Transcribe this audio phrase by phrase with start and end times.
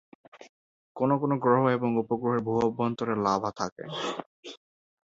[0.95, 3.83] কোনো কোনো গ্রহ এবং উপগ্রহের ভূ-অভ্যন্তরে লাভা থাকে।